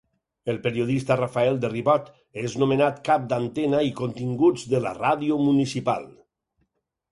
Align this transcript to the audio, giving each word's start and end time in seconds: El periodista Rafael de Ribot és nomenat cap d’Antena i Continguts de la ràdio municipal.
El 0.51 0.55
periodista 0.61 1.17
Rafael 1.19 1.59
de 1.65 1.69
Ribot 1.73 2.09
és 2.45 2.57
nomenat 2.63 2.97
cap 3.11 3.29
d’Antena 3.35 3.83
i 3.91 3.95
Continguts 4.01 4.67
de 4.75 4.83
la 4.89 4.97
ràdio 5.03 5.41
municipal. 5.47 6.11